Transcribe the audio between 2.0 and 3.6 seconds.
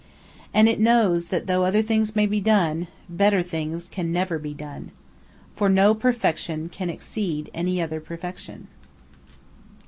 may be done, better